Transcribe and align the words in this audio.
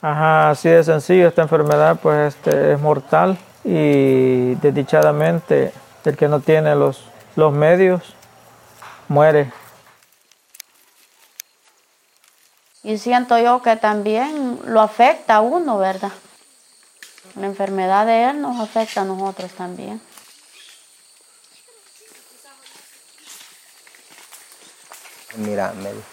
Ajá, 0.00 0.50
así 0.50 0.68
de 0.68 0.84
sencillo, 0.84 1.26
esta 1.28 1.42
enfermedad 1.42 1.98
pues 2.00 2.34
este, 2.34 2.74
es 2.74 2.80
mortal 2.80 3.38
y 3.64 4.54
desdichadamente 4.56 5.72
el 6.04 6.16
que 6.16 6.28
no 6.28 6.38
tiene 6.40 6.76
los, 6.76 7.02
los 7.34 7.52
medios 7.52 8.14
muere. 9.08 9.50
Y 12.84 12.98
siento 12.98 13.36
yo 13.38 13.62
que 13.62 13.74
también 13.76 14.60
lo 14.64 14.80
afecta 14.80 15.36
a 15.36 15.40
uno, 15.40 15.78
¿verdad? 15.78 16.12
La 17.34 17.46
enfermedad 17.46 18.06
de 18.06 18.30
él 18.30 18.40
nos 18.40 18.60
afecta 18.60 19.00
a 19.00 19.04
nosotros 19.04 19.50
también. 19.52 20.00
Mira, 25.36 25.72
me 25.72 25.92
dijo, 25.92 26.04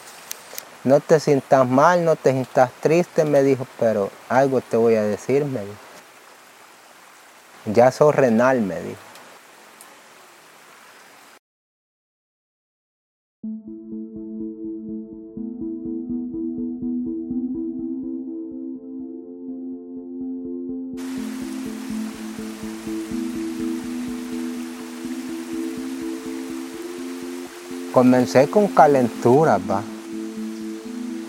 no 0.84 1.00
te 1.00 1.20
sientas 1.20 1.68
mal, 1.68 2.04
no 2.04 2.16
te 2.16 2.32
sientas 2.32 2.72
triste, 2.82 3.24
me 3.24 3.42
dijo, 3.42 3.66
pero 3.80 4.12
algo 4.30 4.62
te 4.62 4.78
voy 4.78 4.96
a 4.96 5.04
decir, 5.04 5.46
me 5.46 5.62
dijo. 5.62 5.74
Ya 7.66 7.92
sos 7.92 8.14
renal, 8.14 8.62
me 8.62 8.80
dijo. 8.82 9.13
Comencé 27.94 28.50
con 28.50 28.68
calenturas, 28.70 29.62
va. 29.70 29.84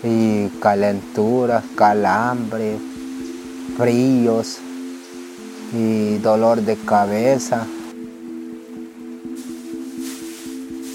Y 0.03 0.49
calenturas, 0.59 1.63
calambres, 1.75 2.79
fríos 3.77 4.57
y 5.73 6.17
dolor 6.17 6.61
de 6.61 6.75
cabeza. 6.75 7.67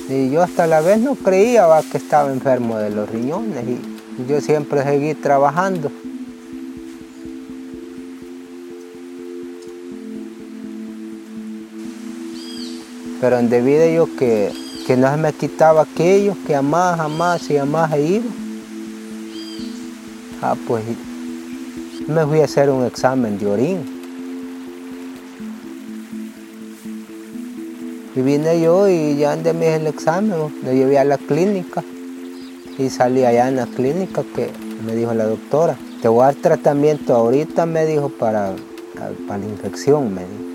Y 0.09 0.31
yo 0.31 0.43
hasta 0.43 0.67
la 0.67 0.81
vez 0.81 0.99
no 0.99 1.15
creía 1.15 1.67
va, 1.67 1.85
que 1.85 1.99
estaba 1.99 2.33
enfermo 2.33 2.77
de 2.77 2.91
los 2.91 3.09
riñones 3.09 3.65
y 3.65 4.27
yo 4.29 4.41
siempre 4.41 4.83
seguí 4.83 5.15
trabajando. 5.15 5.93
Pero 13.21 13.39
en 13.39 13.51
debido 13.51 13.87
yo 13.89 14.17
que, 14.17 14.51
que 14.91 14.97
no 14.97 15.09
se 15.09 15.17
me 15.19 15.33
quitaba 15.33 15.83
aquello, 15.83 16.35
que 16.45 16.53
jamás, 16.53 16.97
jamás 16.97 17.49
y 17.49 17.57
jamás 17.57 17.93
se 17.93 18.03
iba. 18.03 18.25
Ah, 20.43 20.57
pues 20.67 20.83
me 22.09 22.27
fui 22.27 22.41
a 22.41 22.47
hacer 22.47 22.71
un 22.71 22.85
examen 22.85 23.39
de 23.39 23.47
orín. 23.47 23.79
Y 28.17 28.21
vine 28.21 28.61
yo 28.61 28.89
y 28.89 29.17
ya 29.17 29.31
andé 29.31 29.53
me 29.53 29.77
el 29.77 29.87
examen, 29.87 30.37
lo 30.65 30.73
llevé 30.73 30.99
a 30.99 31.05
la 31.05 31.19
clínica 31.19 31.85
y 32.77 32.91
salí 32.91 33.25
allá 33.25 33.47
en 33.47 33.55
la 33.55 33.67
clínica 33.67 34.25
que 34.35 34.51
me 34.85 34.97
dijo 34.97 35.15
la 35.15 35.27
doctora, 35.27 35.77
te 36.03 36.09
voy 36.09 36.23
a 36.23 36.33
dar 36.33 36.35
tratamiento 36.35 37.15
ahorita, 37.15 37.65
me 37.65 37.87
dijo, 37.87 38.09
para, 38.09 38.57
para 39.29 39.39
la 39.39 39.47
infección, 39.47 40.13
me. 40.13 40.50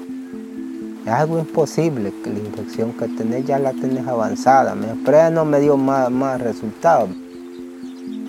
Es 1.05 1.11
algo 1.11 1.37
imposible, 1.37 2.11
que 2.23 2.31
la 2.31 2.39
infección 2.39 2.91
que 2.93 3.07
tenés 3.07 3.45
ya 3.45 3.59
la 3.59 3.73
tenés 3.73 4.07
avanzada. 4.07 4.75
Pero 5.05 5.17
ella 5.17 5.29
no 5.29 5.45
me 5.45 5.59
dio 5.59 5.77
más, 5.77 6.09
más 6.09 6.41
resultados. 6.41 7.09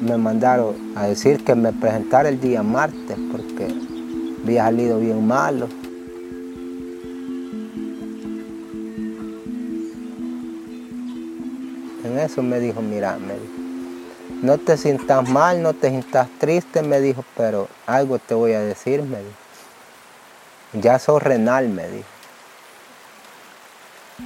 Me 0.03 0.19
mandaron 0.19 0.75
a 0.95 1.07
decir 1.07 1.43
que 1.43 1.55
me 1.55 1.73
presentara 1.73 2.29
el 2.29 2.39
día 2.39 2.63
martes 2.63 3.17
porque 3.33 3.75
había 4.45 4.65
salido 4.65 4.99
bien 4.99 5.27
malo. 5.27 5.69
En 12.05 12.19
eso 12.19 12.43
me 12.43 12.61
dijo, 12.61 12.83
mira, 12.83 13.17
me 13.17 13.33
dijo, 13.33 13.55
no 14.43 14.59
te 14.59 14.77
sientas 14.77 15.27
mal, 15.27 15.63
no 15.63 15.73
te 15.73 15.89
sientas 15.89 16.29
triste, 16.39 16.83
me 16.83 17.01
dijo, 17.01 17.25
pero 17.39 17.69
algo 17.87 18.19
te 18.19 18.35
voy 18.35 18.53
a 18.53 18.61
decir, 18.61 19.03
me 19.03 19.17
dijo. 19.17 19.39
Ya 20.75 20.99
sos 20.99 21.23
renal, 21.23 21.71
me 21.71 21.89
dijo. 21.89 22.16
Te 24.17 24.23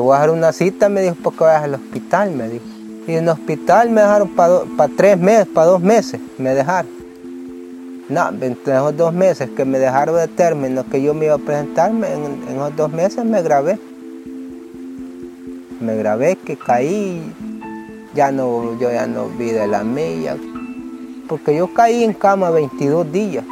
voy 0.00 0.10
a 0.10 0.14
dejar 0.14 0.30
una 0.30 0.52
cita, 0.52 0.88
me 0.88 1.02
dijo, 1.02 1.14
porque 1.22 1.44
vayas 1.44 1.62
al 1.62 1.74
hospital, 1.74 2.32
me 2.32 2.48
dijo. 2.48 2.64
Y 3.06 3.12
en 3.12 3.22
el 3.24 3.28
hospital 3.28 3.90
me 3.90 4.00
dejaron 4.00 4.30
para 4.30 4.64
tres 4.96 5.16
meses, 5.16 5.46
para 5.46 5.68
dos 5.68 5.80
meses, 5.80 6.20
me 6.36 6.54
dejaron. 6.54 6.90
No, 8.08 8.30
en 8.30 8.58
esos 8.66 8.96
dos 8.96 9.14
meses 9.14 9.48
que 9.50 9.64
me 9.64 9.78
dejaron 9.78 10.16
de 10.16 10.26
término 10.26 10.84
que 10.90 11.00
yo 11.00 11.14
me 11.14 11.26
iba 11.26 11.36
a 11.36 11.38
presentarme, 11.38 12.12
en, 12.12 12.24
en 12.48 12.56
esos 12.56 12.74
dos 12.74 12.90
meses 12.90 13.24
me 13.24 13.40
grabé. 13.42 13.78
Me 15.78 15.96
grabé 15.96 16.34
que 16.34 16.56
caí, 16.56 17.32
ya 18.14 18.30
no, 18.30 18.78
yo 18.78 18.90
ya 18.90 19.06
no 19.06 19.28
vi 19.28 19.50
de 19.50 19.66
la 19.66 19.82
milla, 19.82 20.36
porque 21.28 21.56
yo 21.56 21.72
caí 21.74 22.04
en 22.04 22.12
cama 22.12 22.50
22 22.50 23.10
días. 23.10 23.44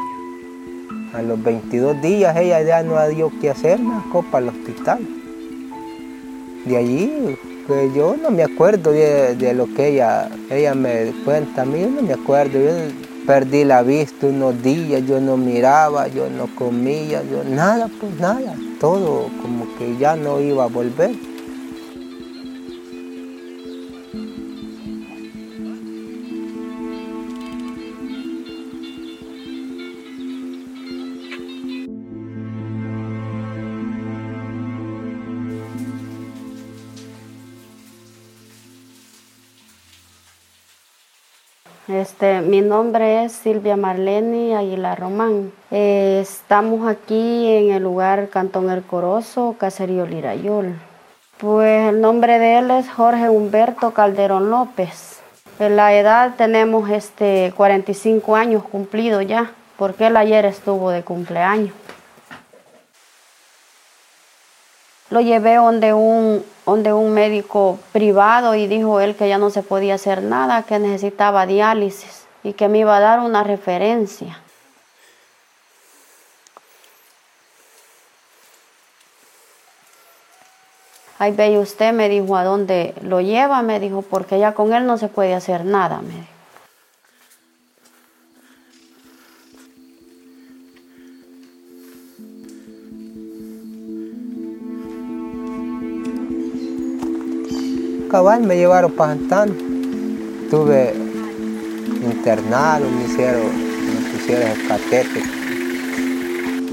A 1.13 1.21
los 1.21 1.41
22 1.43 2.01
días 2.01 2.35
ella 2.35 2.61
ya 2.63 2.81
no 2.81 3.07
dio 3.07 3.31
qué 3.39 3.51
hacer, 3.51 3.79
me 3.79 3.93
sacó 4.01 4.23
para 4.23 4.45
el 4.45 4.49
hospital. 4.49 4.99
De 6.65 6.77
allí, 6.77 7.37
pues 7.67 7.93
yo 7.93 8.15
no 8.15 8.31
me 8.31 8.43
acuerdo 8.43 8.91
de, 8.91 9.35
de, 9.35 9.53
lo 9.53 9.67
que 9.73 9.89
ella, 9.89 10.29
ella 10.49 10.73
me 10.73 11.13
cuenta 11.23 11.63
a 11.63 11.65
mí, 11.65 11.81
yo 11.81 11.89
no 11.89 12.01
me 12.01 12.13
acuerdo. 12.13 12.59
Yo 12.59 12.71
perdí 13.27 13.63
la 13.63 13.83
vista 13.83 14.27
unos 14.27 14.61
días, 14.63 15.05
yo 15.05 15.19
no 15.21 15.37
miraba, 15.37 16.07
yo 16.07 16.29
no 16.29 16.47
comía, 16.55 17.21
yo 17.23 17.43
nada, 17.43 17.89
pues 17.99 18.19
nada. 18.19 18.55
Todo 18.79 19.29
como 19.41 19.67
que 19.77 19.97
ya 19.97 20.15
no 20.15 20.39
iba 20.39 20.63
a 20.63 20.67
volver. 20.67 21.11
Este, 42.23 42.39
mi 42.39 42.61
nombre 42.61 43.25
es 43.25 43.33
Silvia 43.33 43.75
Marlene 43.75 44.55
Aguilar 44.55 44.97
Román. 44.97 45.51
Estamos 45.71 46.87
aquí 46.87 47.51
en 47.51 47.73
el 47.73 47.83
lugar 47.83 48.29
Cantón 48.29 48.69
El 48.69 48.81
Corozo, 48.81 49.57
Caserío 49.59 50.05
Lirayol. 50.05 50.73
Pues 51.37 51.89
el 51.89 51.99
nombre 51.99 52.39
de 52.39 52.59
él 52.59 52.71
es 52.71 52.89
Jorge 52.89 53.27
Humberto 53.27 53.91
Calderón 53.91 54.49
López. 54.49 55.19
En 55.59 55.75
la 55.75 55.93
edad 55.95 56.35
tenemos 56.37 56.89
este 56.89 57.51
45 57.57 58.37
años 58.37 58.63
cumplido 58.63 59.21
ya, 59.21 59.51
porque 59.75 60.07
él 60.07 60.15
ayer 60.15 60.45
estuvo 60.45 60.91
de 60.91 61.03
cumpleaños. 61.03 61.73
Lo 65.09 65.19
llevé 65.19 65.55
donde 65.55 65.93
un, 65.93 66.41
donde 66.65 66.93
un 66.93 67.13
médico 67.13 67.79
privado 67.91 68.55
y 68.55 68.67
dijo 68.67 68.99
él 68.99 69.15
que 69.15 69.27
ya 69.27 69.37
no 69.37 69.49
se 69.49 69.63
podía 69.63 69.95
hacer 69.95 70.23
nada, 70.23 70.63
que 70.63 70.79
necesitaba 70.79 71.45
diálisis 71.45 72.25
y 72.43 72.53
que 72.53 72.67
me 72.67 72.79
iba 72.79 72.95
a 72.97 72.99
dar 72.99 73.19
una 73.19 73.43
referencia. 73.43 74.39
Ahí 81.19 81.31
ve 81.31 81.57
usted, 81.57 81.93
me 81.93 82.09
dijo, 82.09 82.35
¿a 82.35 82.43
dónde 82.43 82.93
lo 83.01 83.21
lleva? 83.21 83.61
Me 83.61 83.79
dijo, 83.79 84.01
porque 84.01 84.39
ya 84.39 84.53
con 84.53 84.73
él 84.73 84.85
no 84.85 84.97
se 84.97 85.07
puede 85.07 85.33
hacer 85.33 85.63
nada, 85.63 86.01
me 86.01 86.13
dijo. 86.13 86.32
Me 98.21 98.55
llevaron 98.55 98.91
para 98.91 99.15
Santana. 99.15 99.51
Estuve 100.43 100.93
internado, 102.03 102.85
me 102.87 103.05
hicieron, 103.05 103.41
me 103.41 104.11
pusieron 104.11 104.49
el 104.51 104.67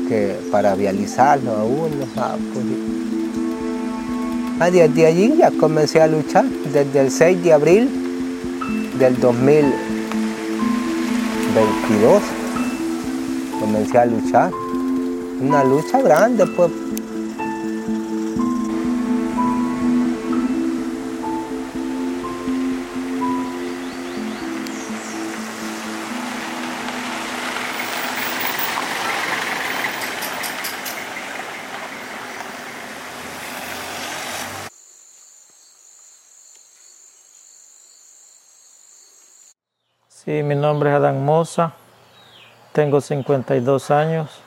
que 0.06 0.37
para 0.52 0.75
vializarlo 0.75 1.52
a 1.52 1.64
uno. 1.64 2.04
Ah, 2.19 2.37
pues, 2.52 2.64
ah, 4.60 4.70
desde 4.70 5.06
allí 5.06 5.37
ya 5.38 5.50
comencé 5.52 6.02
a 6.02 6.08
luchar, 6.08 6.44
desde 6.44 7.00
el 7.00 7.10
6 7.10 7.42
de 7.42 7.52
abril 7.54 7.88
del 8.98 9.19
2000, 9.19 9.64
22 11.54 12.22
comencé 13.60 13.96
a 13.96 14.04
luchar. 14.04 14.52
Una 15.40 15.64
lucha 15.64 16.02
grande, 16.02 16.46
pues. 16.48 16.70
Sí, 40.30 40.44
mi 40.44 40.54
nombre 40.54 40.90
es 40.90 40.94
Adán 40.94 41.24
Moza, 41.24 41.72
tengo 42.70 43.00
52 43.00 43.90
años. 43.90 44.40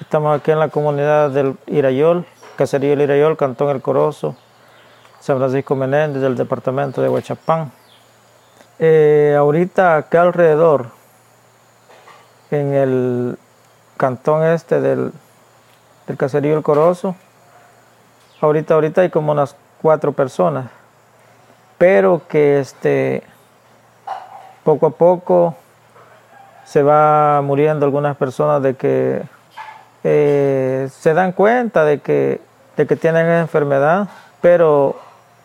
Estamos 0.00 0.34
aquí 0.34 0.52
en 0.52 0.58
la 0.58 0.70
comunidad 0.70 1.28
del 1.28 1.58
Irayol, 1.66 2.24
Caserío 2.56 2.94
El 2.94 3.02
Irayol, 3.02 3.36
Cantón 3.36 3.68
El 3.68 3.82
Corozo, 3.82 4.36
San 5.20 5.36
Francisco 5.36 5.76
Menéndez, 5.76 6.22
del 6.22 6.34
departamento 6.34 7.02
de 7.02 7.10
Huachapán. 7.10 7.70
Eh, 8.78 9.36
ahorita 9.38 9.98
acá 9.98 10.22
alrededor, 10.22 10.86
en 12.50 12.72
el 12.72 13.38
cantón 13.98 14.42
este 14.46 14.80
del, 14.80 15.12
del 16.06 16.16
Caserío 16.16 16.56
El 16.56 16.62
Corozo, 16.62 17.16
ahorita, 18.40 18.72
ahorita 18.72 19.02
hay 19.02 19.10
como 19.10 19.32
unas 19.32 19.56
cuatro 19.82 20.12
personas, 20.12 20.70
pero 21.76 22.22
que 22.28 22.60
este 22.60 23.24
poco 24.64 24.86
a 24.86 24.90
poco 24.90 25.56
se 26.64 26.82
va 26.82 27.42
muriendo 27.42 27.84
algunas 27.84 28.16
personas 28.16 28.62
de 28.62 28.74
que 28.74 29.22
eh, 30.04 30.88
se 30.90 31.14
dan 31.14 31.32
cuenta 31.32 31.84
de 31.84 32.00
que, 32.00 32.40
de 32.76 32.86
que 32.86 32.96
tienen 32.96 33.28
enfermedad, 33.28 34.08
pero 34.40 34.96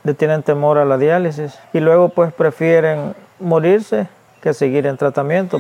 le 0.04 0.14
tienen 0.14 0.44
temor 0.44 0.78
a 0.78 0.86
la 0.86 0.98
diálisis 0.98 1.60
y 1.74 1.80
luego 1.80 2.10
pues 2.10 2.34
prefieren 2.34 3.16
morirse 3.40 4.08
que 4.42 4.54
seguir 4.54 4.88
en 4.88 4.98
tratamiento. 4.98 5.60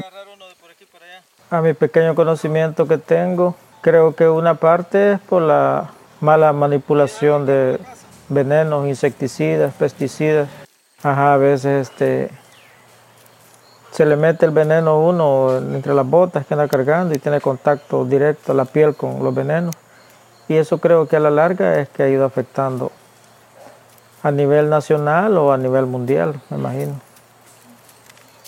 A 1.49 1.61
mi 1.61 1.73
pequeño 1.73 2.15
conocimiento 2.15 2.87
que 2.87 2.97
tengo, 2.97 3.55
creo 3.81 4.15
que 4.15 4.27
una 4.27 4.55
parte 4.55 5.13
es 5.13 5.19
por 5.19 5.41
la 5.41 5.91
mala 6.19 6.53
manipulación 6.53 7.45
de 7.45 7.79
venenos, 8.29 8.87
insecticidas, 8.87 9.73
pesticidas. 9.73 10.49
Ajá, 11.03 11.33
a 11.33 11.37
veces 11.37 11.89
este, 11.89 12.29
se 13.97 14.05
le 14.05 14.15
mete 14.15 14.45
el 14.45 14.51
veneno 14.51 14.91
a 14.91 14.97
uno 14.99 15.57
entre 15.57 15.95
las 15.95 16.07
botas 16.07 16.45
que 16.45 16.53
anda 16.53 16.67
cargando 16.67 17.15
y 17.15 17.17
tiene 17.17 17.41
contacto 17.41 18.05
directo 18.05 18.53
la 18.53 18.65
piel 18.65 18.93
con 18.93 19.23
los 19.23 19.33
venenos. 19.33 19.73
Y 20.47 20.53
eso 20.53 20.77
creo 20.77 21.07
que 21.07 21.15
a 21.15 21.19
la 21.19 21.31
larga 21.31 21.79
es 21.79 21.89
que 21.89 22.03
ha 22.03 22.07
ido 22.07 22.23
afectando 22.23 22.91
a 24.21 24.29
nivel 24.29 24.69
nacional 24.69 25.35
o 25.39 25.51
a 25.51 25.57
nivel 25.57 25.87
mundial, 25.87 26.39
me 26.51 26.57
imagino. 26.57 26.93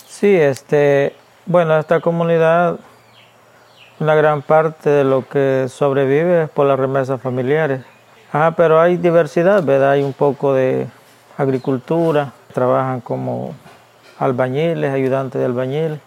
Sí, 0.06 0.32
este, 0.36 1.16
bueno, 1.46 1.76
esta 1.80 1.98
comunidad, 1.98 2.78
una 3.98 4.14
gran 4.14 4.42
parte 4.42 4.88
de 4.88 5.02
lo 5.02 5.26
que 5.28 5.66
sobrevive 5.68 6.44
es 6.44 6.50
por 6.50 6.68
las 6.68 6.78
remesas 6.78 7.20
familiares. 7.20 7.80
Ah, 8.32 8.54
pero 8.56 8.80
hay 8.80 8.98
diversidad, 8.98 9.64
¿verdad? 9.64 9.90
Hay 9.90 10.04
un 10.04 10.12
poco 10.12 10.54
de 10.54 10.86
agricultura, 11.36 12.34
trabajan 12.54 13.00
como 13.00 13.52
albañiles, 14.20 14.92
ayudantes 14.92 15.40
de 15.40 15.46
albañil, 15.46 16.00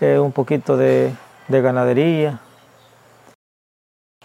un 0.00 0.32
poquito 0.32 0.76
de, 0.76 1.12
de 1.48 1.62
ganadería. 1.62 2.40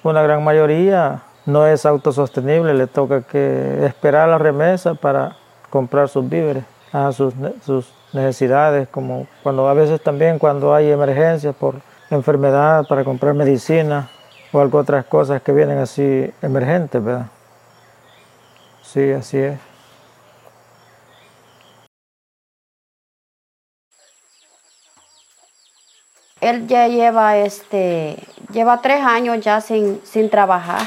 Una 0.04 0.22
gran 0.22 0.44
mayoría 0.44 1.22
no 1.46 1.68
es 1.68 1.86
autosostenible, 1.86 2.74
le 2.74 2.88
toca 2.88 3.22
que 3.22 3.86
esperar 3.86 4.30
la 4.30 4.38
remesa 4.38 4.96
para 4.96 5.38
comprar 5.70 6.10
sus 6.10 6.28
víveres, 6.28 6.64
a 6.92 7.12
sus, 7.12 7.34
sus 7.64 7.94
necesidades, 8.14 8.88
como 8.88 9.28
cuando 9.44 9.68
a 9.68 9.74
veces 9.74 10.02
también 10.02 10.40
cuando 10.40 10.74
hay 10.74 10.90
emergencias 10.90 11.56
por 11.56 11.76
enfermedad 12.10 12.88
para 12.88 13.04
comprar 13.04 13.34
medicina 13.34 14.10
o 14.52 14.60
algo 14.60 14.80
otras 14.80 15.06
cosas 15.06 15.42
que 15.42 15.52
vienen 15.52 15.78
así 15.78 16.32
emergentes, 16.42 17.04
¿verdad? 17.04 17.28
Sí, 18.82 19.12
así 19.12 19.38
es. 19.38 19.75
Él 26.46 26.68
ya 26.68 26.88
lleva 26.88 27.38
este, 27.38 28.18
lleva 28.52 28.80
tres 28.80 29.04
años 29.04 29.40
ya 29.42 29.62
sin, 29.62 30.00
sin 30.04 30.30
trabajar. 30.30 30.84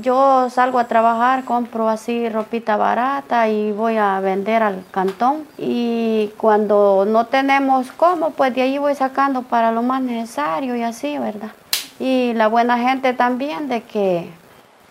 Yo 0.00 0.48
salgo 0.48 0.78
a 0.78 0.86
trabajar, 0.86 1.42
compro 1.44 1.88
así 1.88 2.28
ropita 2.28 2.76
barata 2.76 3.48
y 3.48 3.72
voy 3.72 3.96
a 3.96 4.20
vender 4.20 4.62
al 4.62 4.84
cantón. 4.92 5.44
Y 5.58 6.30
cuando 6.36 7.04
no 7.04 7.26
tenemos 7.26 7.90
cómo, 7.90 8.30
pues 8.30 8.54
de 8.54 8.62
ahí 8.62 8.78
voy 8.78 8.94
sacando 8.94 9.42
para 9.42 9.72
lo 9.72 9.82
más 9.82 10.02
necesario 10.02 10.76
y 10.76 10.84
así, 10.84 11.18
¿verdad? 11.18 11.50
Y 11.98 12.32
la 12.34 12.46
buena 12.46 12.78
gente 12.78 13.12
también 13.12 13.68
de 13.68 13.82
que 13.82 14.30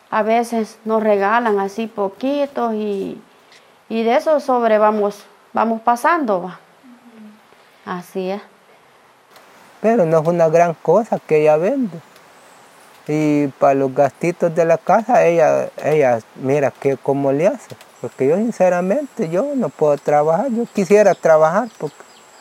a 0.10 0.24
veces 0.24 0.78
nos 0.84 1.02
regalan 1.02 1.58
así 1.58 1.88
poquitos 1.88 2.74
y, 2.74 3.18
y 3.88 4.04
de 4.04 4.18
eso 4.18 4.42
sobre 4.42 4.78
vamos, 4.78 5.24
vamos 5.54 5.80
pasando. 5.80 6.42
¿va? 6.42 6.60
Así 7.86 8.30
es 8.30 8.42
pero 9.82 10.06
no 10.06 10.20
es 10.20 10.28
una 10.28 10.48
gran 10.50 10.74
cosa 10.76 11.20
que 11.20 11.42
ella 11.42 11.58
vende. 11.58 12.00
Y 13.08 13.48
para 13.48 13.74
los 13.74 13.94
gastitos 13.94 14.54
de 14.54 14.64
la 14.64 14.78
casa, 14.78 15.26
ella, 15.26 15.70
ella 15.84 16.20
mira 16.36 16.72
que 16.72 16.98
cómo 16.98 17.32
le 17.32 17.48
hace. 17.48 17.76
Porque 18.00 18.28
yo 18.28 18.38
sinceramente, 18.38 19.30
yo 19.30 19.54
no 19.56 19.70
puedo 19.70 19.98
trabajar, 19.98 20.50
yo 20.52 20.66
quisiera 20.74 21.14
trabajar, 21.14 21.70
porque 21.78 21.96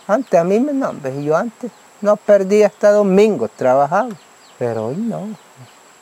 antes 0.07 0.39
a 0.39 0.45
mí 0.45 0.61
me 0.61 0.73
no, 0.73 0.93
yo 1.21 1.37
antes 1.37 1.71
no 2.01 2.17
perdí 2.17 2.63
hasta 2.63 2.93
domingo 2.93 3.49
trabajaba, 3.49 4.11
pero 4.59 4.87
hoy 4.87 4.97
no. 4.97 5.29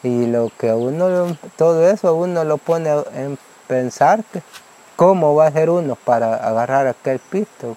Y 0.03 0.27
lo 0.27 0.51
que 0.57 0.73
uno, 0.73 1.37
todo 1.57 1.89
eso 1.89 2.15
uno 2.15 2.45
lo 2.45 2.59
pone 2.59 2.91
en 3.15 3.37
pensar 3.67 4.23
que 4.25 4.43
cómo 4.95 5.35
va 5.35 5.47
a 5.47 5.53
ser 5.53 5.71
uno 5.71 5.97
para 5.97 6.37
agarrar 6.37 6.87
aquel 6.87 7.19
pisto. 7.19 7.77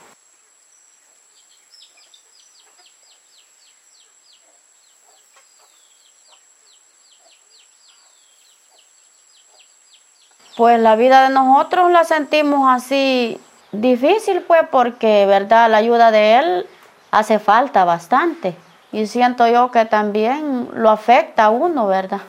Pues 10.57 10.79
la 10.79 10.95
vida 10.95 11.27
de 11.27 11.33
nosotros 11.33 11.91
la 11.91 12.03
sentimos 12.03 12.69
así 12.69 13.39
difícil, 13.71 14.41
pues, 14.41 14.61
porque, 14.69 15.25
¿verdad? 15.25 15.69
La 15.69 15.77
ayuda 15.77 16.11
de 16.11 16.35
Él 16.35 16.65
hace 17.11 17.39
falta 17.39 17.85
bastante. 17.85 18.55
Y 18.91 19.07
siento 19.07 19.47
yo 19.47 19.71
que 19.71 19.85
también 19.85 20.67
lo 20.73 20.89
afecta 20.89 21.45
a 21.45 21.49
uno, 21.49 21.87
¿verdad? 21.87 22.21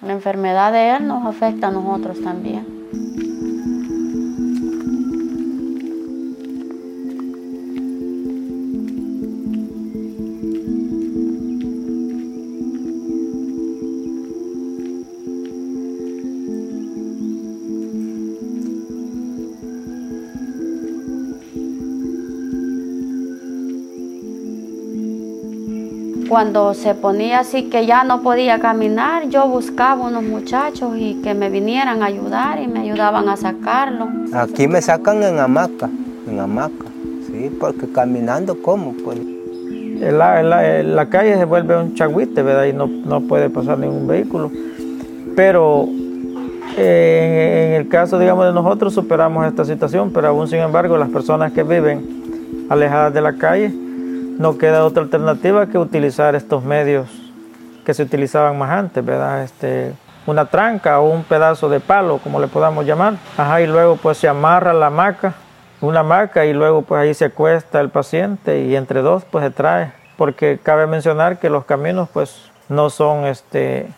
La 0.00 0.12
enfermedad 0.12 0.72
de 0.72 0.96
Él 0.96 1.06
nos 1.06 1.24
afecta 1.26 1.68
a 1.68 1.70
nosotros 1.70 2.20
también. 2.22 3.23
Cuando 26.34 26.74
se 26.74 26.96
ponía 26.96 27.38
así 27.38 27.70
que 27.70 27.86
ya 27.86 28.02
no 28.02 28.20
podía 28.20 28.58
caminar, 28.58 29.28
yo 29.28 29.46
buscaba 29.46 30.04
unos 30.08 30.24
muchachos 30.24 30.96
y 30.96 31.22
que 31.22 31.32
me 31.32 31.48
vinieran 31.48 32.02
a 32.02 32.06
ayudar 32.06 32.60
y 32.60 32.66
me 32.66 32.80
ayudaban 32.80 33.28
a 33.28 33.36
sacarlo. 33.36 34.08
Aquí 34.32 34.66
me 34.66 34.82
sacan 34.82 35.22
en 35.22 35.38
hamaca, 35.38 35.88
en 36.28 36.40
hamaca, 36.40 36.86
sí, 37.28 37.56
porque 37.60 37.86
caminando, 37.86 38.60
¿cómo? 38.60 38.96
Pues? 39.04 39.16
En 39.20 40.18
la, 40.18 40.42
la, 40.42 41.08
calle 41.08 41.36
se 41.36 41.44
vuelve 41.44 41.80
un 41.80 41.94
chagüite, 41.94 42.42
¿verdad? 42.42 42.64
Y 42.64 42.72
no, 42.72 42.88
no 42.88 43.20
puede 43.20 43.48
pasar 43.48 43.78
ningún 43.78 44.08
vehículo. 44.08 44.50
Pero 45.36 45.86
eh, 46.76 47.68
en 47.68 47.80
el 47.80 47.88
caso, 47.88 48.18
digamos, 48.18 48.46
de 48.46 48.52
nosotros 48.52 48.92
superamos 48.92 49.46
esta 49.46 49.64
situación, 49.64 50.10
pero 50.12 50.26
aún 50.26 50.48
sin 50.48 50.58
embargo 50.58 50.96
las 50.96 51.10
personas 51.10 51.52
que 51.52 51.62
viven 51.62 52.04
alejadas 52.68 53.14
de 53.14 53.20
la 53.20 53.34
calle, 53.34 53.83
no 54.38 54.58
queda 54.58 54.84
otra 54.84 55.02
alternativa 55.02 55.66
que 55.66 55.78
utilizar 55.78 56.34
estos 56.34 56.62
medios 56.64 57.08
que 57.84 57.94
se 57.94 58.02
utilizaban 58.02 58.58
más 58.58 58.70
antes, 58.70 59.04
¿verdad? 59.04 59.42
Este, 59.42 59.94
una 60.26 60.46
tranca 60.46 61.00
o 61.00 61.10
un 61.10 61.24
pedazo 61.24 61.68
de 61.68 61.80
palo, 61.80 62.18
como 62.18 62.40
le 62.40 62.48
podamos 62.48 62.86
llamar. 62.86 63.14
Ajá, 63.36 63.60
y 63.60 63.66
luego 63.66 63.96
pues 63.96 64.18
se 64.18 64.28
amarra 64.28 64.72
la 64.72 64.86
hamaca, 64.86 65.34
una 65.80 66.00
hamaca 66.00 66.46
y 66.46 66.52
luego 66.52 66.82
pues 66.82 67.00
ahí 67.00 67.14
se 67.14 67.26
acuesta 67.26 67.80
el 67.80 67.90
paciente 67.90 68.62
y 68.62 68.74
entre 68.74 69.02
dos 69.02 69.24
pues 69.24 69.44
se 69.44 69.50
trae 69.50 69.92
porque 70.16 70.58
cabe 70.62 70.86
mencionar 70.86 71.38
que 71.38 71.50
los 71.50 71.64
caminos 71.64 72.08
pues 72.12 72.50
no 72.68 72.90
son 72.90 73.26
este, 73.26 73.88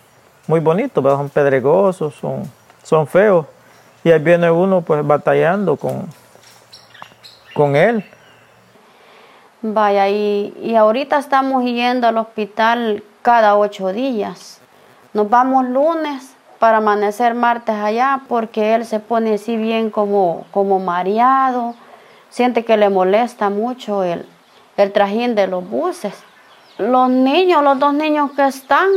muy 0.47 0.61
bonitos, 0.61 1.03
son 1.05 1.29
pedregosos, 1.29 2.15
son, 2.15 2.51
son 2.83 3.07
feos. 3.07 3.47
Y 4.05 4.11
ahí 4.11 4.21
viene 4.21 4.51
uno 4.51 4.83
pues 4.83 5.07
batallando 5.07 5.77
con, 5.77 6.07
con 7.55 7.77
él. 7.77 8.05
Vaya, 9.63 10.09
y, 10.09 10.55
y 10.63 10.75
ahorita 10.75 11.19
estamos 11.19 11.65
yendo 11.65 12.07
al 12.07 12.19
hospital 12.19 13.03
cada 13.23 13.57
ocho 13.57 13.93
días. 13.93 14.61
Nos 15.15 15.31
vamos 15.31 15.67
lunes 15.67 16.37
para 16.59 16.79
amanecer 16.79 17.35
martes 17.35 17.75
allá 17.75 18.21
porque 18.29 18.75
él 18.75 18.85
se 18.85 19.01
pone 19.01 19.35
así 19.35 19.57
bien 19.57 19.91
como, 19.91 20.45
como 20.51 20.79
mareado, 20.79 21.75
siente 22.29 22.65
que 22.65 22.77
le 22.77 22.91
molesta 22.91 23.51
mucho 23.51 24.05
el, 24.05 24.27
el 24.77 24.93
trajín 24.93 25.35
de 25.35 25.47
los 25.47 25.69
buses. 25.69 26.15
Los 26.79 27.09
niños, 27.09 27.63
los 27.63 27.79
dos 27.79 27.95
niños 27.95 28.33
que 28.33 28.47
están 28.47 28.89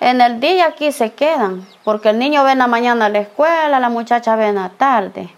en 0.00 0.20
el 0.20 0.40
día 0.40 0.66
aquí 0.66 0.92
se 0.92 1.12
quedan, 1.12 1.66
porque 1.84 2.10
el 2.10 2.18
niño 2.18 2.42
ve 2.42 2.52
en 2.52 2.58
la 2.58 2.66
mañana 2.66 3.06
a 3.06 3.08
la 3.10 3.20
escuela, 3.20 3.78
la 3.78 3.88
muchacha 3.90 4.34
ve 4.34 4.48
en 4.48 4.56
la 4.56 4.70
tarde. 4.70 5.30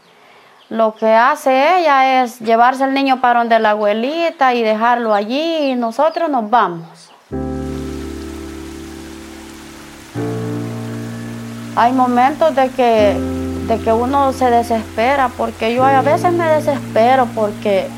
Lo 0.73 0.95
que 0.95 1.13
hace 1.13 1.51
ella 1.81 2.23
es 2.23 2.39
llevarse 2.39 2.83
al 2.85 2.95
niño 2.95 3.21
para 3.21 3.41
donde 3.41 3.59
la 3.59 3.73
abuelita 3.73 4.55
y 4.55 4.63
dejarlo 4.63 5.13
allí 5.13 5.71
y 5.71 5.75
nosotros 5.75 6.31
nos 6.31 6.49
vamos. 6.49 7.11
Hay 11.77 11.93
momentos 11.93 12.55
de 12.55 12.71
que, 12.71 13.15
de 13.69 13.81
que 13.85 13.93
uno 13.93 14.33
se 14.33 14.51
desespera, 14.51 15.29
porque 15.37 15.75
yo 15.75 15.85
a 15.85 16.01
veces 16.01 16.33
me 16.33 16.49
desespero 16.49 17.29
porque 17.35 17.91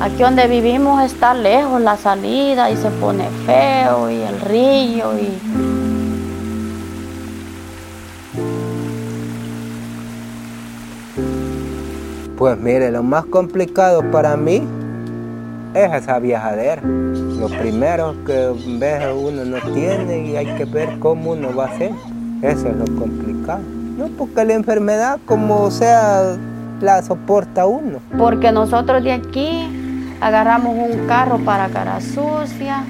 Aquí 0.00 0.22
donde 0.22 0.46
vivimos 0.46 1.02
está 1.02 1.34
lejos 1.34 1.80
la 1.80 1.96
salida 1.96 2.70
y 2.70 2.76
se 2.76 2.90
pone 2.90 3.24
feo 3.46 4.08
y 4.10 4.20
el 4.20 4.40
río 4.42 5.18
y... 5.18 5.87
Pues 12.38 12.56
mire, 12.56 12.92
lo 12.92 13.02
más 13.02 13.24
complicado 13.24 14.08
para 14.12 14.36
mí 14.36 14.62
es 15.74 15.92
esa 15.92 16.20
viajadera. 16.20 16.80
Lo 16.82 17.48
primero 17.48 18.14
que 18.24 18.54
veces 18.78 19.08
uno 19.12 19.44
no 19.44 19.56
tiene 19.74 20.24
y 20.24 20.36
hay 20.36 20.46
que 20.54 20.64
ver 20.64 21.00
cómo 21.00 21.32
uno 21.32 21.52
va 21.52 21.64
a 21.64 21.68
hacer. 21.74 21.90
Eso 22.40 22.68
es 22.68 22.76
lo 22.76 22.84
complicado. 22.96 23.58
No 23.96 24.06
porque 24.16 24.44
la 24.44 24.54
enfermedad 24.54 25.18
como 25.26 25.68
sea 25.72 26.36
la 26.80 27.02
soporta 27.02 27.66
uno. 27.66 27.98
Porque 28.16 28.52
nosotros 28.52 29.02
de 29.02 29.14
aquí 29.14 30.16
agarramos 30.20 30.76
un 30.76 31.08
carro 31.08 31.38
para 31.38 31.68
cara 31.70 32.00
sucia. 32.00 32.84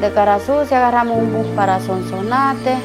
De 0.00 0.10
cara 0.14 0.38
sucia 0.40 0.78
agarramos 0.78 1.18
un 1.18 1.30
bus 1.30 1.46
para 1.54 1.78
Sonsonate. 1.78 2.78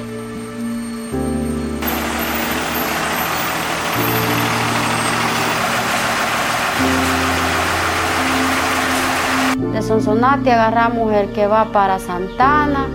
De 9.71 9.81
Sonsonate 9.81 10.51
agarramos 10.51 11.13
el 11.13 11.31
que 11.31 11.47
va 11.47 11.71
para 11.71 11.99
Santana. 11.99 12.89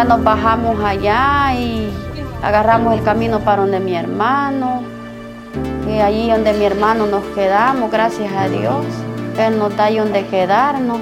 Ya 0.00 0.04
nos 0.04 0.24
bajamos 0.24 0.82
allá 0.82 1.52
y 1.54 1.92
agarramos 2.42 2.94
el 2.94 3.02
camino 3.02 3.40
para 3.40 3.60
donde 3.60 3.80
mi 3.80 3.94
hermano. 3.94 4.82
Y 5.86 5.98
allí 5.98 6.30
donde 6.30 6.54
mi 6.54 6.64
hermano 6.64 7.04
nos 7.04 7.22
quedamos, 7.34 7.90
gracias 7.90 8.32
a 8.32 8.48
Dios. 8.48 8.86
Él 9.38 9.58
nos 9.58 9.76
da 9.76 9.90
donde 9.90 10.24
quedarnos. 10.24 11.00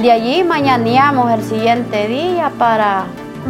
De 0.00 0.12
allí 0.12 0.44
mañaneamos 0.44 1.28
el 1.32 1.42
siguiente 1.42 2.06
día 2.06 2.52
para 2.56 3.06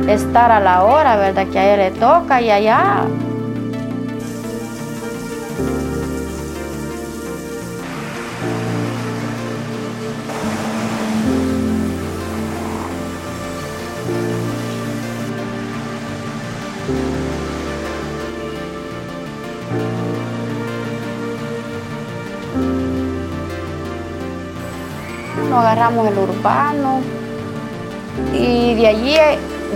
estar 0.09 0.51
a 0.51 0.61
la 0.61 0.83
hora, 0.83 1.17
¿verdad? 1.17 1.47
Que 1.49 1.59
a 1.59 1.75
él 1.75 1.81
le 1.81 1.91
toca 1.91 2.41
y 2.41 2.51
allá 2.51 3.05
agarramos 25.59 26.09
el 26.09 26.19
urbano 26.19 27.01
y 28.33 28.75
de 28.75 28.87
allí 28.87 29.17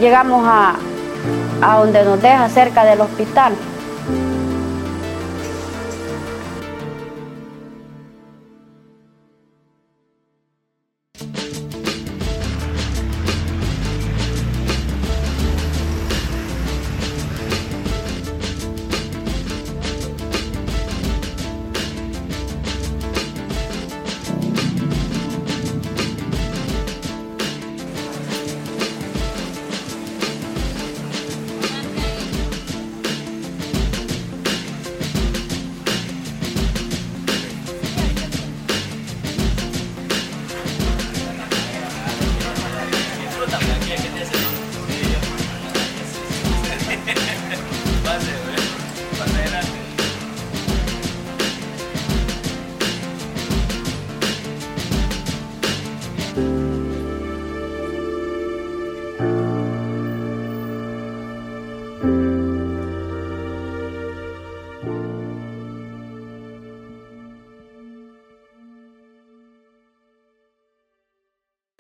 llegamos 0.00 0.44
a, 0.46 0.74
a 1.62 1.78
donde 1.78 2.04
nos 2.04 2.20
deja 2.20 2.48
cerca 2.48 2.84
del 2.84 3.00
hospital. 3.00 3.54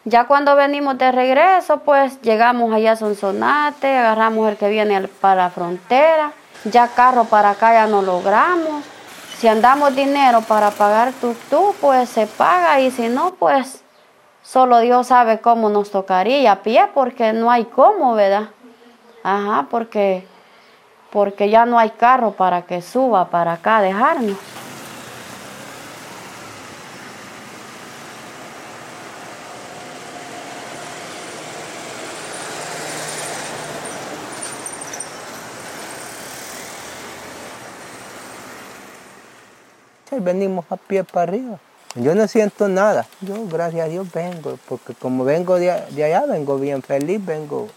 Ya 0.08 0.26
cuando 0.26 0.56
venimos 0.56 0.96
de 0.96 1.12
regreso, 1.12 1.80
pues 1.80 2.18
llegamos 2.22 2.72
allá 2.72 2.92
a 2.92 2.96
Sonsonate, 2.96 3.94
agarramos 3.94 4.48
el 4.48 4.56
que 4.56 4.70
viene 4.70 5.06
para 5.06 5.42
la 5.42 5.50
frontera, 5.50 6.32
ya 6.64 6.88
carro 6.88 7.24
para 7.24 7.50
acá 7.50 7.74
ya 7.74 7.86
no 7.86 8.00
logramos. 8.00 8.84
Si 9.36 9.48
andamos 9.48 9.94
dinero 9.94 10.40
para 10.40 10.70
pagar 10.70 11.12
tu 11.12 11.34
tú, 11.50 11.74
pues 11.82 12.08
se 12.08 12.26
paga 12.26 12.80
y 12.80 12.90
si 12.90 13.10
no, 13.10 13.34
pues 13.34 13.84
solo 14.40 14.78
Dios 14.78 15.08
sabe 15.08 15.40
cómo 15.40 15.68
nos 15.68 15.90
tocaría 15.90 16.52
a 16.52 16.62
pie 16.62 16.88
porque 16.94 17.34
no 17.34 17.50
hay 17.50 17.66
cómo, 17.66 18.14
¿verdad? 18.14 18.48
Ajá, 19.22 19.66
porque, 19.70 20.26
porque 21.10 21.50
ya 21.50 21.66
no 21.66 21.78
hay 21.78 21.90
carro 21.90 22.32
para 22.32 22.62
que 22.62 22.80
suba 22.80 23.26
para 23.26 23.52
acá 23.52 23.76
a 23.76 23.82
dejarnos. 23.82 24.38
Venimos 40.22 40.64
a 40.70 40.76
pie 40.76 41.04
para 41.04 41.30
arriba. 41.30 41.58
Yo 41.94 42.14
no 42.14 42.28
siento 42.28 42.68
nada. 42.68 43.06
Yo, 43.20 43.46
gracias 43.46 43.86
a 43.86 43.88
Dios, 43.88 44.12
vengo, 44.12 44.58
porque 44.68 44.94
como 44.94 45.24
vengo 45.24 45.56
de, 45.58 45.70
allá, 45.70 46.24
vengo 46.26 46.58
bien 46.58 46.82
feliz, 46.82 47.24
vengo. 47.24 47.68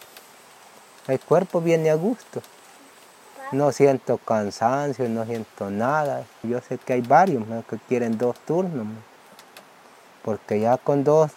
El 1.08 1.20
cuerpo 1.20 1.62
viene 1.62 1.90
a 1.90 1.96
gusto. 1.96 2.42
No 3.52 3.72
siento 3.72 4.18
cansancio, 4.18 5.10
no 5.10 5.26
siento 5.26 5.70
nada. 5.70 6.24
Yo 6.44 6.60
sé 6.62 6.78
que 6.78 6.94
hay 6.94 7.02
varios 7.02 7.44
que 7.70 7.78
quieren 7.88 8.18
dos 8.18 8.40
turnos, 8.40 8.86
¿no? 8.86 9.12
porque 10.24 10.60
ya 10.60 10.78
con 10.78 11.04
dos 11.04 11.32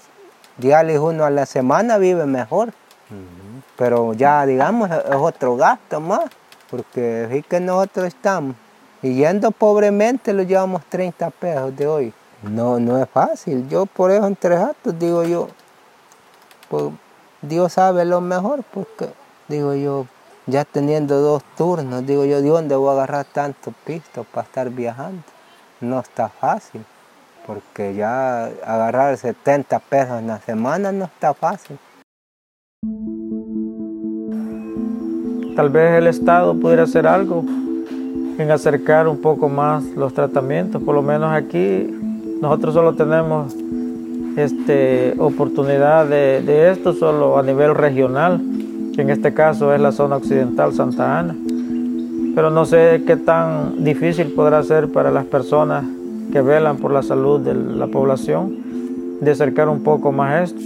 diales 0.59 0.99
uno 0.99 1.25
a 1.25 1.31
la 1.31 1.47
semana 1.47 1.99
vive 1.99 2.27
mejor. 2.27 2.73
Pero 3.77 4.13
ya, 4.15 4.45
digamos, 4.47 4.91
es 4.91 5.15
otro 5.15 5.57
gasto 5.57 6.01
más, 6.01 6.25
porque 6.71 7.29
sí 7.31 7.43
que 7.43 7.61
nosotros 7.61 8.07
estamos. 8.07 8.57
Y 9.05 9.17
yendo 9.17 9.51
pobremente 9.51 10.33
lo 10.33 10.45
llevamos 10.45 10.83
30 10.87 11.29
pesos 11.29 11.77
de 11.77 11.87
hoy. 11.87 12.15
No, 12.43 12.81
no 12.81 12.97
es 13.03 13.07
fácil. 13.11 13.69
Yo 13.69 13.85
por 13.85 14.11
eso 14.11 14.27
entre 14.27 14.57
actos 14.57 14.99
digo 14.99 15.25
yo, 15.25 15.49
pues 16.71 16.85
Dios 17.43 17.75
sabe 17.75 18.07
lo 18.07 18.23
mejor, 18.23 18.65
porque 18.73 19.11
digo 19.47 19.75
yo, 19.75 20.07
ya 20.47 20.65
teniendo 20.65 21.21
dos 21.21 21.43
turnos, 21.55 22.07
digo 22.07 22.25
yo, 22.25 22.41
¿de 22.41 22.49
dónde 22.49 22.77
voy 22.77 22.89
a 22.89 22.93
agarrar 22.93 23.27
tantos 23.27 23.75
pistos 23.85 24.27
para 24.33 24.47
estar 24.47 24.71
viajando? 24.71 25.23
No 25.83 26.01
está 26.01 26.31
fácil, 26.31 26.83
porque 27.47 27.95
ya 27.95 28.47
agarrar 28.65 29.19
70 29.19 29.81
pesos 29.81 30.19
en 30.19 30.29
la 30.29 30.41
semana 30.41 30.93
no 30.93 31.05
está 31.05 31.35
fácil. 31.35 31.79
Tal 35.57 35.69
vez 35.69 35.99
el 35.99 36.07
Estado 36.07 36.59
pudiera 36.59 36.85
hacer 36.85 37.07
algo 37.07 37.45
en 38.39 38.51
acercar 38.51 39.09
un 39.09 39.19
poco 39.19 39.49
más 39.49 39.85
los 39.97 40.13
tratamientos, 40.15 40.83
por 40.83 40.95
lo 40.95 41.03
menos 41.03 41.33
aquí 41.33 41.87
nosotros 42.41 42.75
solo 42.75 42.95
tenemos 42.95 43.55
este, 44.37 45.15
oportunidad 45.19 46.07
de, 46.07 46.43
de 46.43 46.71
esto 46.71 46.93
solo 46.93 47.39
a 47.39 47.43
nivel 47.43 47.75
regional, 47.75 48.41
que 48.95 49.03
en 49.03 49.11
este 49.11 49.33
caso 49.35 49.73
es 49.73 49.81
la 49.81 49.93
zona 49.93 50.17
occidental 50.17 50.73
Santa 50.73 51.19
Ana. 51.19 51.37
Pero 52.35 52.51
no 52.51 52.65
sé 52.65 53.05
qué 53.07 53.17
tan 53.17 53.85
difícil 53.85 54.33
podrá 54.35 54.63
ser 54.65 54.91
para 54.91 55.11
las 55.13 55.25
personas 55.25 55.85
que 56.33 56.43
velan 56.43 56.79
por 56.79 56.91
la 56.91 57.03
salud 57.03 57.41
de 57.41 57.55
la 57.55 57.87
población 57.87 58.57
de 59.21 59.31
acercar 59.31 59.69
un 59.69 59.83
poco 59.83 60.11
más 60.11 60.51
esto. 60.51 60.61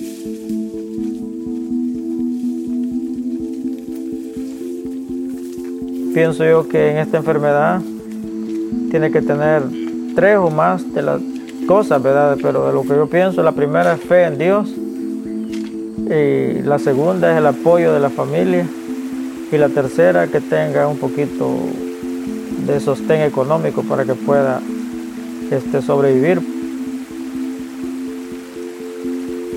Pienso 6.18 6.44
yo 6.44 6.68
que 6.68 6.90
en 6.90 6.96
esta 6.96 7.18
enfermedad 7.18 7.80
tiene 8.90 9.12
que 9.12 9.22
tener 9.22 9.62
tres 10.16 10.36
o 10.36 10.50
más 10.50 10.92
de 10.92 11.02
las 11.02 11.20
cosas, 11.68 12.02
¿verdad? 12.02 12.36
Pero 12.42 12.66
de 12.66 12.72
lo 12.72 12.82
que 12.82 12.88
yo 12.88 13.06
pienso, 13.06 13.40
la 13.44 13.52
primera 13.52 13.94
es 13.94 14.00
fe 14.00 14.24
en 14.24 14.36
Dios, 14.36 14.68
y 14.68 16.62
la 16.62 16.80
segunda 16.80 17.30
es 17.30 17.38
el 17.38 17.46
apoyo 17.46 17.94
de 17.94 18.00
la 18.00 18.10
familia, 18.10 18.66
y 19.52 19.56
la 19.58 19.68
tercera 19.68 20.26
que 20.26 20.40
tenga 20.40 20.88
un 20.88 20.98
poquito 20.98 21.54
de 22.66 22.80
sostén 22.80 23.20
económico 23.20 23.84
para 23.84 24.04
que 24.04 24.14
pueda 24.14 24.60
este, 25.52 25.80
sobrevivir. 25.82 26.40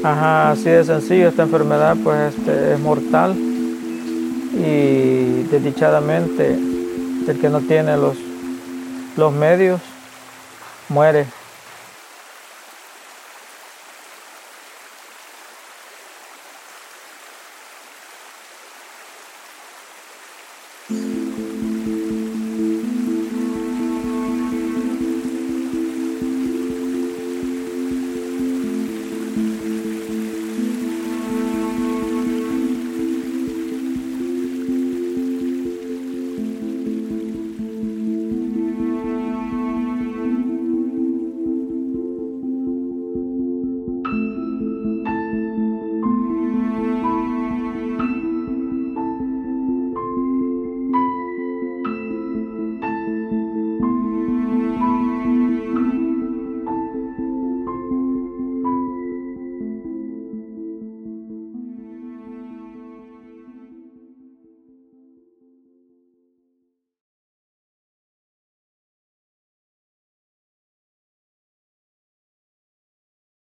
Ajá, 0.04 0.52
así 0.52 0.70
de 0.70 0.84
sencillo, 0.84 1.28
esta 1.28 1.42
enfermedad 1.42 1.98
pues 2.04 2.36
este, 2.36 2.74
es 2.74 2.80
mortal 2.80 3.36
y 5.42 5.44
desdichadamente 5.44 6.54
el 7.28 7.40
que 7.40 7.50
no 7.50 7.62
tiene 7.62 7.98
los, 7.98 8.18
los 9.18 9.34
medios 9.34 9.82
muere 10.90 11.26